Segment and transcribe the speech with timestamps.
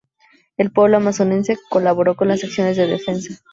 [0.57, 3.39] El pueblo amazonense colaboró con las acciones de defensa.